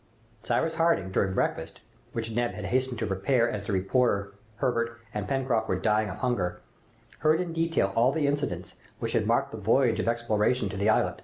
Cyrus 0.41 0.77
Harding, 0.77 1.11
during 1.11 1.35
breakfast, 1.35 1.79
which 2.11 2.31
Neb 2.33 2.53
had 2.55 2.65
hastened 2.65 2.97
to 2.97 3.05
prepare, 3.05 3.47
as 3.47 3.67
the 3.67 3.73
reporter, 3.73 4.31
Herbert, 4.55 4.99
and 5.13 5.27
Pencroft 5.27 5.67
were 5.69 5.75
dying 5.79 6.09
of 6.09 6.17
hunger, 6.17 6.59
heard 7.19 7.39
in 7.39 7.53
detail 7.53 7.93
all 7.95 8.11
the 8.11 8.25
incidents 8.25 8.77
which 8.97 9.13
had 9.13 9.27
marked 9.27 9.51
the 9.51 9.57
voyage 9.57 9.99
of 9.99 10.07
exploration 10.07 10.69
to 10.69 10.75
the 10.77 10.89
islet. 10.89 11.19